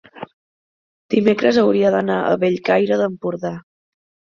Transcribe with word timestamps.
dimecres 1.15 1.61
hauria 1.65 1.95
d'anar 1.99 2.19
a 2.33 2.43
Bellcaire 2.47 3.03
d'Empordà. 3.07 3.59